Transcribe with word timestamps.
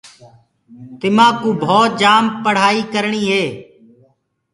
تمآڪوُ 0.99 1.49
ڀوت 1.63 1.91
جآم 2.01 2.23
پڙهآئي 2.43 2.81
ڪرڻي 2.93 3.23
هي۔ 3.31 3.43